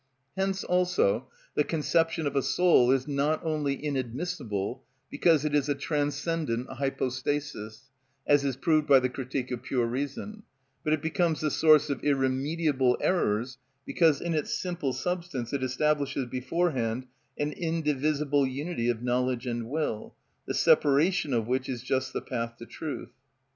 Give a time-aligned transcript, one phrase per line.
[0.35, 5.75] Hence also the conception of a soul is not only inadmissible, because it is a
[5.75, 7.91] transcendent hypostasis,
[8.25, 10.41] as is proved by the "Critique of Pure Reason,"
[10.83, 16.25] but it becomes the source of irremediable errors, because in its "simple substance" it establishes
[16.25, 17.05] beforehand
[17.37, 20.15] an indivisible unity of knowledge and will,
[20.47, 23.11] the separation of which is just the path to the truth.